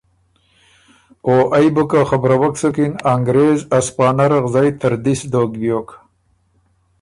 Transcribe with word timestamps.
او 1.27 1.35
ائ 1.57 1.67
بُو 1.75 1.83
که 1.89 1.99
خبروک 2.09 2.53
سُکِن 2.61 2.93
انګرېز 3.13 3.59
ا 3.77 3.79
سپانه 3.87 4.25
رغزئ 4.31 4.69
تردِس 4.81 5.21
دوک 5.31 5.51
بیوک۔ 5.61 5.89